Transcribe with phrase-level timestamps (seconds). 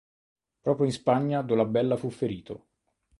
[0.61, 2.69] Proprio in Spagna Dolabella fu ferito.